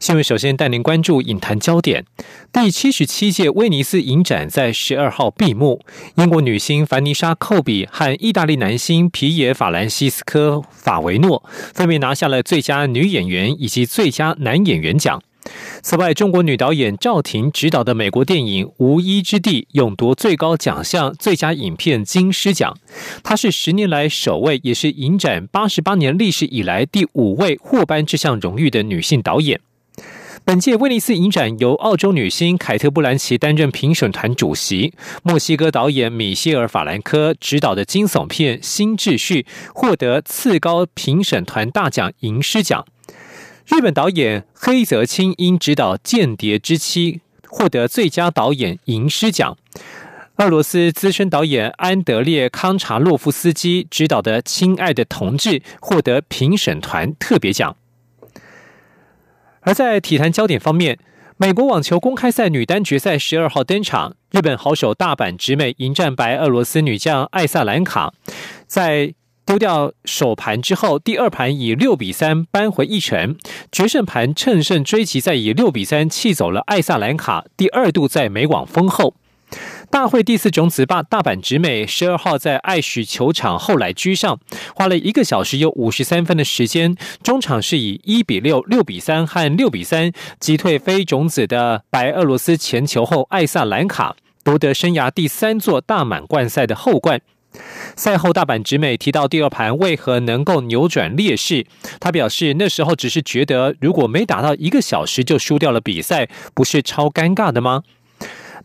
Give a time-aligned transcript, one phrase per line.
[0.00, 2.04] 新闻首先带您关注影坛焦点。
[2.52, 5.80] 第七十七届威尼斯影展在十二号闭幕，
[6.16, 11.42] 英国女星凡妮莎·寇比和意大利男星皮耶·法兰西斯科·法维诺
[11.74, 15.20] 分别拿下了最佳女演员以及最佳男演员奖。
[15.82, 22.76] 此外，中国女导演赵婷执导的美国电影《无依之地》勇夺最高奖项最佳影片金狮奖。
[23.24, 29.60] 她是十年来首位，也是影展八十八年历史以来第五位获颁这项荣誉的女性导演。
[30.48, 39.42] 本届威尼斯影展由澳洲女星凯特·布兰奇担任评审团主席，墨西哥导演米歇尔·法兰科执导的惊悚片《新秩序》
[39.74, 42.86] 获得次高评审团大奖银狮奖。
[43.66, 47.12] 日本导演黑泽清因执导《间谍之妻》
[47.46, 49.54] 获得最佳导演银狮奖。
[50.36, 57.76] 俄罗斯资深导演安德烈·康查洛夫斯基执导的《亲爱的同志》获得评审团特别奖。
[59.68, 60.98] 而在体坛焦点方面，
[61.36, 68.14] 美国网球公开赛女单决赛十二号登场，日本好手大阪直美迎战白俄罗斯女将艾萨兰卡，
[68.66, 69.12] 在
[69.44, 73.36] 丢掉首盘之后，第二盘以六比三扳回一城，
[73.70, 79.16] 决胜盘乘胜追击，再以六比三气走了艾萨兰卡，第二度在美网封后。
[79.90, 84.38] 大会第四种子霸大阪直美十二号在爱许球场后来居上，
[84.74, 97.20] 花了一个小时有五十三分的时间，中场是以一比六、六比三和六比三击退非种子的白俄罗斯前球后艾萨兰卡，夺得生涯第三座大满贯赛的后冠。
[97.96, 101.66] 赛后，大阪直美提到第二盘为何能够扭转劣势，
[101.98, 107.82] 他表示那时候只是觉得如果没打到一个小时就输掉了比赛，不是超尴尬的吗？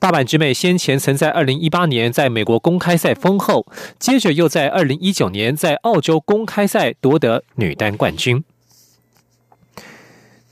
[0.03, 3.65] 大阪直美先前曾在二零一八年在美国公开赛封后，
[3.97, 8.43] 接着又在二零一九年在澳洲公开赛夺得女单冠军。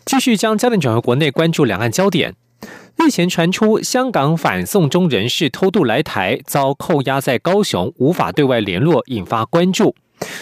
[0.06, 2.34] 继续将焦点转回国内，关注两岸焦点。
[2.96, 9.94] 日前传出香港反送中人士偷渡来台，遭扣押在高雄，无法对外联络，引发关注。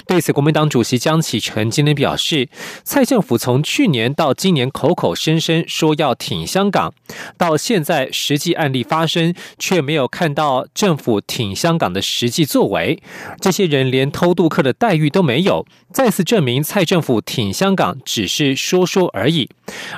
[0.07, 2.49] 对此，国民党主席江启臣今天表示，
[2.83, 6.93] 蔡政府从去年到今年口口声声说要挺香港，
[7.37, 13.01] 到现在实际案例发生，却没有看到政府挺香港的实际作为。
[13.39, 19.49] 这些人连偷渡客的待遇都没有，再次证明蔡政府挺香港只是说说而已。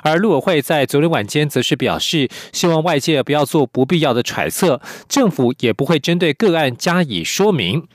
[0.04, 7.88] 而陆委会在昨天晚间则是表示，希望外界不要做不必要的揣测，政府也不会针对个案加以说明。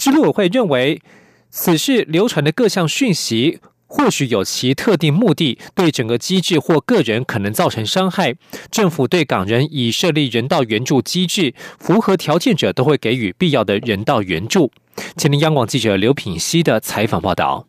[0.00, 1.02] 支陆委会认为，
[1.50, 8.34] 此事流传的各项讯息或许有其特定目的，对整个机制或个人可能造成伤害。
[8.70, 14.72] 政府对港人已设立人道援助机制，符合条件者都会给予必要的人道援助。
[15.18, 17.66] 前听央广记者刘品熙的采访报道。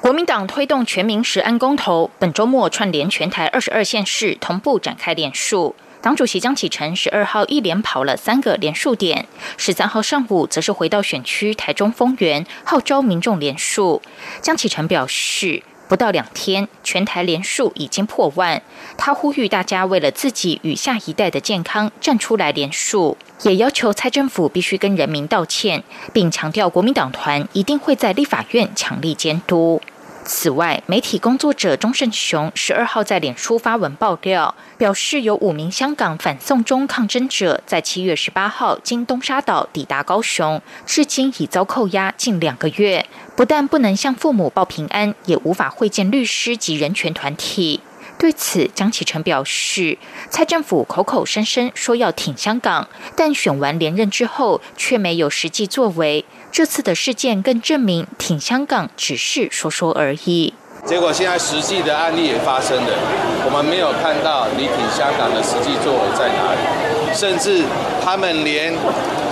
[0.00, 5.74] 国民党推动全民实安公投，本周末串联全台二十二县市同步展开联署。
[6.04, 9.26] 党主席江启臣十二号一连跑了三个连署点，
[9.56, 14.02] 十三号上午则是回到选区台中丰原，号召民众连署。
[14.42, 18.60] 江启臣表示，不到两天，全台连数已经破万。
[18.98, 25.82] 他呼吁大家为了自己与下一代的健康站出来连数，也要求蔡政府必须跟人民道歉，
[26.12, 29.80] 并强调国民党团一定会在立法院强力监督。
[30.26, 43.04] 此外，媒体工作者钟胜雄十二号在脸书发文爆料，表示有五名香港反送中抗争者在七月十八号经东沙岛抵达高雄，至今已遭扣押近两个月，
[43.36, 47.80] 不但不能向父母报平安，也无法会见律师及人权团体。
[48.16, 49.98] 对此，江启臣表示，
[50.30, 56.24] 蔡政府口口声声说要挺香港，但选完连任之后却没有实际作为。
[56.54, 60.54] 这次的事件更证明，挺香港只是说说而已。
[60.86, 62.94] 结果现在实际的案例也发生了，
[63.42, 66.62] 我们没有看到你挺香港的实际作为在哪里，
[67.10, 67.66] 甚至
[67.98, 68.72] 他们连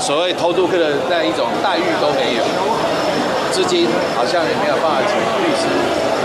[0.03, 2.43] 所谓偷渡客的那一种待遇都没有，
[3.55, 3.87] 至今
[4.19, 5.71] 好像也没有办法请律师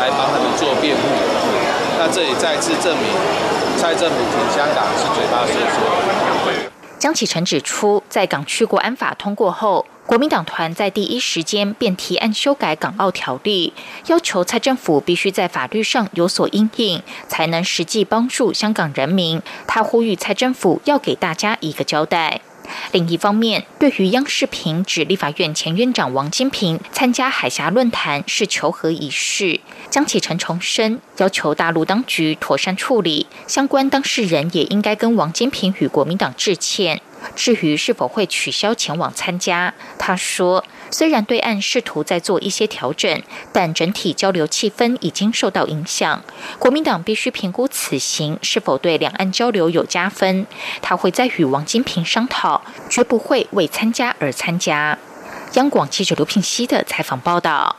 [0.01, 1.03] 来帮他们做辩护。
[2.01, 3.05] 那这里再次证明，
[3.77, 6.76] 蔡政府挺香港是嘴巴说说。
[6.99, 13.71] 江启臣指出，在港区国安法通过后，国民党团在第一时间便提案修改港澳条例，
[14.07, 19.39] 要求蔡政府必须在法律上有所应应，才能实际帮助香港人民。
[19.67, 22.41] 他呼吁蔡政府要给大家一个交代。
[22.91, 29.59] 另一方面，对于央视频指立法院前院长王金平参加海峡论坛是求和仪式，
[29.89, 37.01] 江启臣重申要求大陆当局妥善处理，相关当事人也应该跟王金平与国民党致歉。
[37.35, 40.63] 至于是否会取消前往参加，他说。
[40.89, 46.23] 虽然对岸试图在做一些调整，但整体交流气氛已经受到影响。
[46.59, 50.45] 国民党必须评估此行是否对两岸交流有加分。
[50.81, 54.97] 他会再与王金平商讨，绝不会为参加而参加。
[55.53, 57.75] 央广记者刘品熙的采访报道。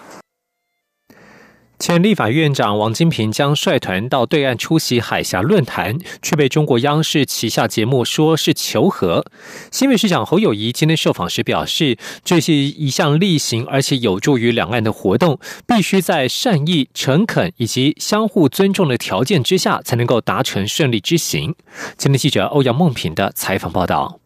[1.78, 9.24] 前立法院长王金平将率团到对岸出席海峡论坛，却被中国央视旗下节目说是求和。
[9.70, 21.54] 新北市长侯友谊今天受访时表示，这是一项例行而且有助于两岸的活动，必须在善意、诚恳以及相互尊重的条件之下，才能够达成顺利之行。
[21.96, 24.18] 今天记者欧阳梦平的采访报道。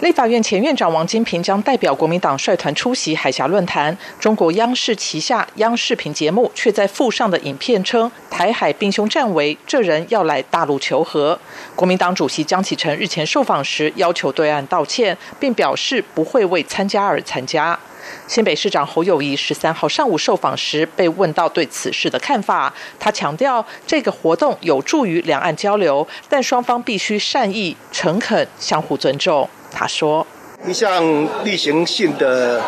[0.00, 3.96] 立法院前院长王金平将代表国民党率团出席海峡论坛。
[4.18, 11.38] 中国央视旗下央视频节目却在附上的影片称，台海兵凶战危，这人要来大陆求和。
[11.76, 17.78] 国民党主席江启臣日前受访时要求对岸道歉，并表示不会为参加而参加。
[18.26, 29.48] 新北市长侯友谊十三号上午受访时被问到对此事的看法，他强调这个活动有助于两岸交流，但双方必须善意、诚恳、相互尊重。
[29.74, 30.26] 他说
[30.68, 31.02] ：“一项
[31.44, 32.60] 例行性的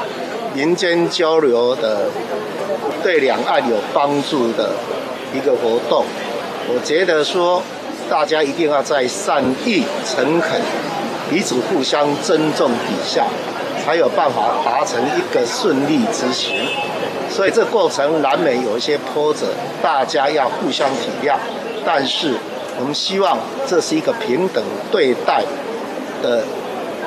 [0.54, 2.06] 民间交流的，
[3.02, 4.70] 对两岸有帮助的
[5.34, 6.04] 一个活动，
[6.68, 7.62] 我觉得说
[8.08, 10.60] 大家一定要在善意、诚恳、
[11.30, 13.26] 彼此互相尊重底下，
[13.84, 16.66] 才有办法达成一个顺利之行。
[17.30, 19.46] 所以这过程难免有一些波折，
[19.82, 21.36] 大家要互相体谅。
[21.84, 22.34] 但是
[22.80, 25.42] 我们希望这是一个平等对待
[26.22, 26.42] 的。”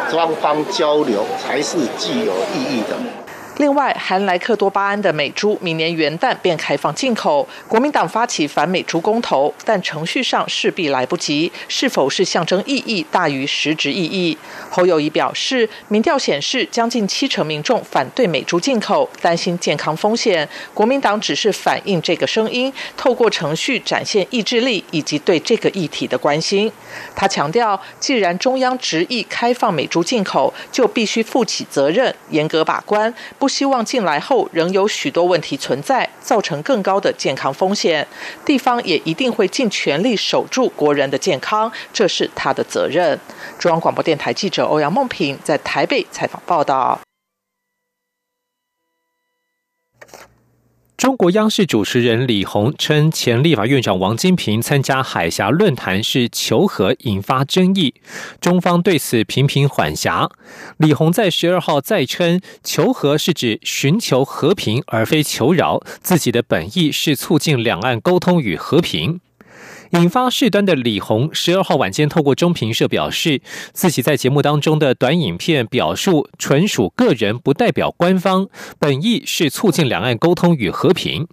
[0.09, 3.26] 双方交流才是具有意义的。
[3.57, 7.47] 另外，含莱克多巴胺的美猪明年元旦便开放进口。
[7.67, 11.51] 国民党发起反美猪公投，但程序上势必来不及。
[11.67, 14.37] 是否是象征意义大于实质意义？
[14.69, 20.47] 侯友谊表示，民调显示将近七成民众反对美猪进口，担心健康风险。
[20.75, 26.71] 国民党只是反映这个声音，透过程序展现意志力以及对这个议题的关心。
[27.15, 33.11] 他强调，既然中央执意开放美猪进口，就必须负起责任，严格把关。
[33.39, 33.46] 不。
[33.47, 38.05] 不希望进来后仍有许多问题存在，造成更高的健康风险。
[38.43, 43.17] 地方也一定会尽全力守住国人的健康，这是他的责任。
[43.57, 46.99] 中央广播电台记者欧阳梦平在台北采访报道。
[50.97, 57.93] 中国央视主持人李红称，前立法院长王金平参加海峡论坛是求和，引发争议。
[58.41, 60.27] 中方对此频频缓颊。
[60.77, 65.79] 李红在十二号再称，求和是指寻求和平，而非求饶。
[66.01, 69.19] 自己的本意是促进两岸沟通与和平。
[69.91, 73.41] 引发事端的李红，十二号晚间透过中评社表示，
[73.71, 78.49] 自己在节目当中的短影片表述纯属个人，不代表官方，
[78.79, 81.27] 本意是促进两岸沟通与和平。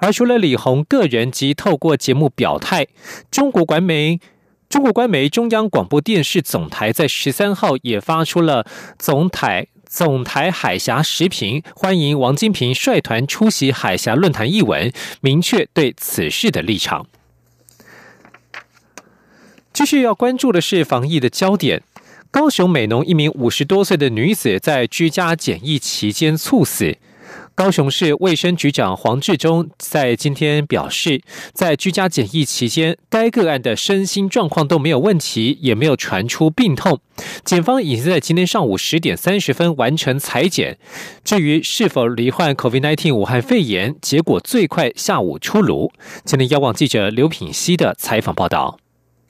[0.00, 2.86] 而除了李红个人及透过节目表态，
[3.30, 4.20] 中国官媒
[4.68, 8.64] 中国官媒中央广播电视总台在十三号也发出了
[8.98, 17.06] 总台总台海峡时评，欢迎王金平率团出席海峡论坛一文，明确对此事的立场。
[19.76, 21.82] 继续要关注的是防疫的焦点。
[22.30, 26.96] 高雄美浓一名五十多岁的女子在居家检疫期间猝死。
[27.54, 31.20] 高雄市卫生局长黄志忠在今天表示，
[31.52, 36.98] 在居家检疫期间，该个案的身心状况都没有问题，也没有传出病痛。
[37.44, 40.78] 检方已经在今天上午十点三十分完成裁剪。
[41.22, 45.92] 至于是否罹患 COVID-19 武汉肺炎，结果最快下午出炉。
[46.24, 48.78] 今天，央广记者刘品熙的采访报道。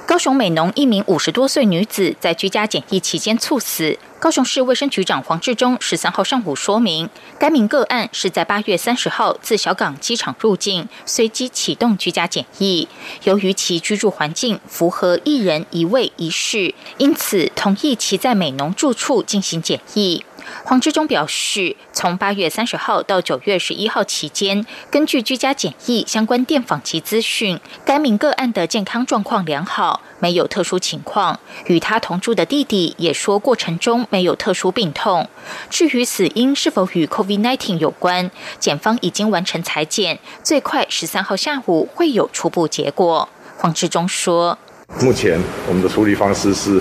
[0.06, 3.98] 高雄美浓一名五十多岁女子在居家检疫期间猝死。
[4.20, 7.10] 高雄市卫生局长黄志忠十三号上午说明，
[7.40, 12.88] 该名个案是在八月三十号自小港机场入境，随即启动居家检疫。
[13.24, 20.24] 由于其居住环境符合一人一位一室，因此同意其在美浓住处进行检疫。
[20.62, 31.40] 黄志忠表示，从八月三十号到九月十一号期间，根据居家检疫相关电访及资讯，该名个案的健康状况良好，没有特殊情况。
[31.64, 35.26] 与他同住的弟弟也说，过程中没有特殊病痛。
[35.70, 43.26] 至于死因是否与 COVID-19 有关，检方已经完成裁剪，最快十三号下午会有初步结果。
[43.56, 44.58] 黄志忠说
[45.00, 46.78] ：“目前我们的处理方式是。”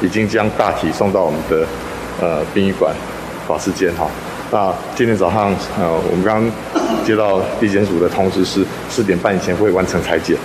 [0.00, 1.66] 已经将大体送到我们的
[2.20, 2.94] 呃殡仪馆
[3.48, 4.08] 保尸间哈。
[4.50, 6.42] 那今天早上呃，我们刚
[7.04, 10.36] 接到地检署的通知是四点半以前会完成裁剪。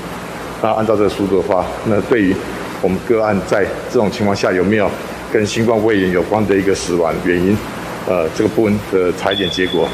[0.61, 2.35] 那按照这个速度的话，那对于
[2.81, 4.89] 我们个案在这种情况下有没有
[5.31, 7.57] 跟新冠肺炎有关的一个死亡原因，
[8.05, 9.87] 呃，这个部分的裁剪结果，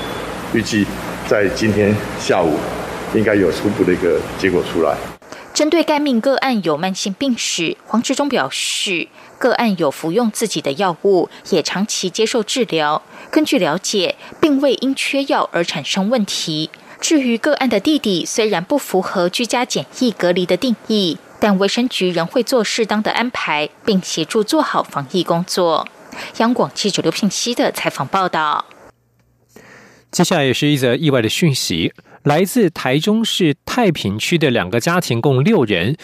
[0.54, 0.86] 预计
[1.28, 2.54] 在今天下午
[3.14, 5.19] 应该有初步的一个结果出来。
[5.60, 13.02] 针对该命个案有慢性病史，黄志忠表示，个案有服用自己的药物，也长期接受治疗。
[13.30, 16.70] 根据了解，并未因缺药而产生问题。
[17.02, 25.86] 至于个案的弟弟，虽然不符合居家检疫隔离的定义，但卫生局仍会做适当的安排，并协助做好防疫工作。
[26.38, 28.64] 央广记者刘聘熙的采访报道。
[30.10, 31.92] 接下来也是一则意外的讯息。
[32.24, 35.96] 来自台中市太平区的两个家庭，共六人，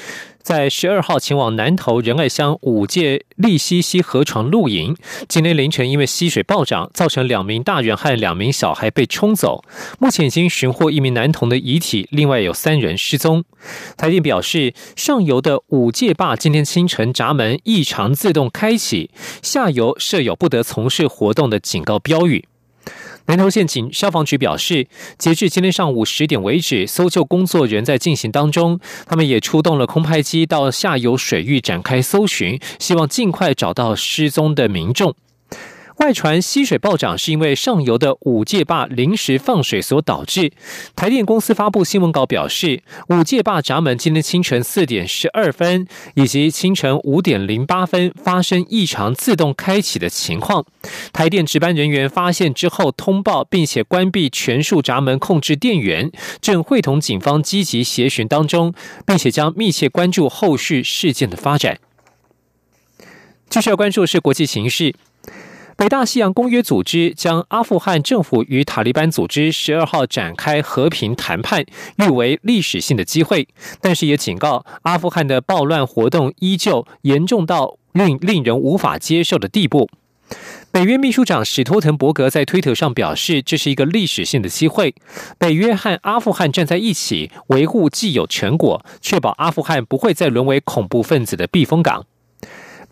[0.41, 4.95] 在十二号前往南投仁爱乡五界利溪溪河床露营。
[5.27, 9.63] 今天凌晨因为溪水暴涨，造成两名大人和两名小孩被冲走。
[9.99, 13.43] 目前已经寻获一名男童的遗体，另外有三人失踪。
[13.97, 19.09] 台电表示，上游的五界坝今天清晨闸门异常自动开启，
[19.41, 22.45] 下游设有不得从事活动的警告标语。
[23.27, 28.79] 南投县警消防局表示，截至今天上午十点为止，搜救工作仍在进行当中。
[29.07, 35.15] 他们也出动了空拍机到下游水域展开搜寻，希望尽快找到失踪的民众。
[35.97, 40.51] 外传溪水暴涨是因为上游的五界坝临时放水所导致。
[40.95, 50.65] 台电公司发布新闻稿表示，五界坝闸门今天清晨四点十二分以及清晨五点零八分发生异常自动开启的情况。
[51.13, 56.11] 台电值班人员发现之后通报，并且关闭全数闸门控制电源，
[56.41, 58.73] 正会同警方积极协寻当中，
[59.05, 61.79] 并且将密切关注后续事件的发展。
[63.47, 64.93] 继续要关注是国际形势。
[65.77, 71.65] 北大西洋公约组织将阿富汗政府与塔利班组织十二号展开和平谈判
[71.97, 73.49] 誉为历史性的机会，
[73.81, 79.89] 但是也警告阿富汗的暴乱活动依旧严重到令令人无法接受的地步。
[80.71, 84.95] 北约秘书长史托滕伯格在推特上表示，这是一个历史性的机会，
[85.37, 92.05] 北约和阿富汗站在一起，维护既有成果，确保阿富汗不会再沦为恐怖分子的避风港。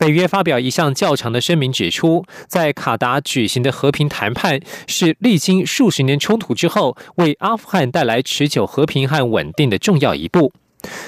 [0.03, 10.51] 北约发表一项较长的声明，指出在卡达举行的和平谈判是历经数十年冲突之后，为阿富汗带来持久和平和稳定的重要一步。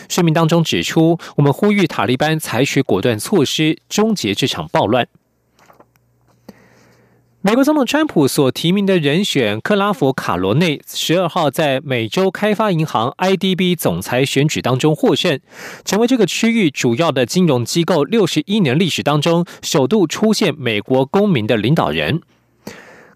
[0.08, 5.06] 声明当中指出，我们呼吁塔利班采取果断措施，终结这场暴乱。
[7.46, 15.40] 美国总统川普所提名的人选克拉夫卡罗内，十二号在美洲开发银行 （IDB） 总裁选举当中获胜，
[15.84, 22.20] 成为这个区域主要的金融机构六十一年历史当中首度出现美国公民的领导人。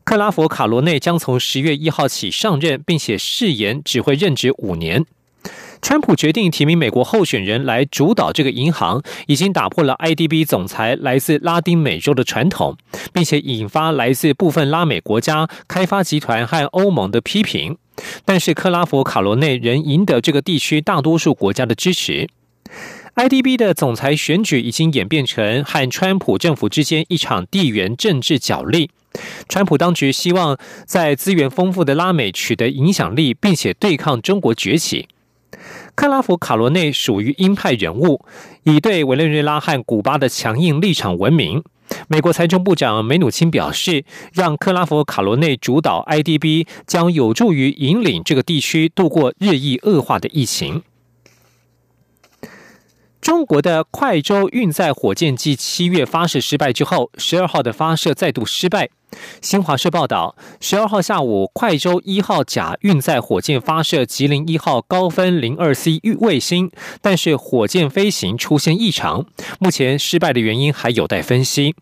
[0.03, 5.03] 克拉夫卡罗内将从十月一号起上任，并且誓言只会任职五年。
[5.81, 12.77] 川普决定提名美国候选人来主导这个银行，已经打破了 IDB 总裁来自拉丁美洲的传统，
[13.13, 17.77] 并且引发来自部分拉美国家、开发集团和欧盟的批评。
[18.23, 22.29] 但是克拉夫卡罗内仍赢得这个地区大多数国家的支持。
[23.15, 28.89] IDB 的总裁选举已经演变成和川普政府之间一场地缘政治角力。
[29.49, 35.07] 川普当局希望在资源丰富的拉美取得影响力，并且对抗中国崛起。
[35.95, 38.25] 克拉夫卡罗内属于鹰派人物，
[38.63, 41.63] 以对委内瑞拉和古巴的强硬立场闻名。
[42.07, 50.83] 美国财政部长梅努钦表示，让克拉夫卡罗内主导 IDB 将有助于引领这个地区度过日益恶化的疫情。
[53.21, 58.89] 中国的快舟运载火箭继七月发射失败之后，十二号的发射再度失败。
[59.41, 66.71] 新华社报道，十二号下午，快舟一号甲运载火箭发射吉林一号高分零二 C 卫星，
[67.01, 69.25] 但是火箭飞行出现异常，
[69.59, 71.75] 目前失败的原因还有待分析。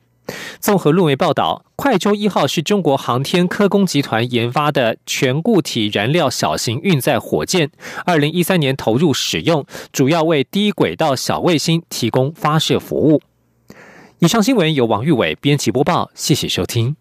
[0.59, 7.69] 综合路媒报道，快舟一号是中国航天科工集团研发的全固体燃料小型运载火箭，
[8.05, 13.21] 二零一三年投入使用，主要为低轨道小卫星提供发射服务。
[14.19, 16.95] 以上新闻由王玉伟编辑播报，谢谢收听。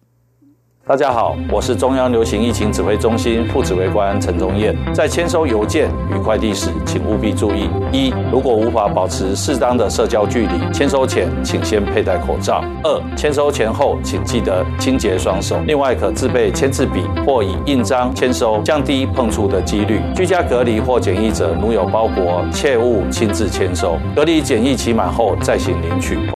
[0.87, 4.73] 大家好，我是中央流行疫情指挥中心副指挥官陈宗彦。
[4.93, 15.59] 在签收邮件与快递时，请务必注意：一、如果无法保持适当的社交距离，签收前请先佩戴口罩；二、签收前后请记得清洁双手。
[15.67, 19.99] 另外，可自备签字笔或以印章签收，降低碰触的几率。
[20.15, 23.97] 居家隔离或检疫者，如有包裹，切勿亲自签收。
[24.15, 26.17] 隔离检疫期满后再行领取。